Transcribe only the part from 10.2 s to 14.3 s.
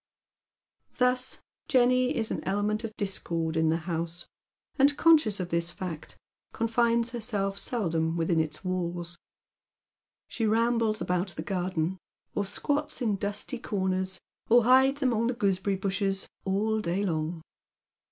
She rambles about the garden, or squats in dusty corners,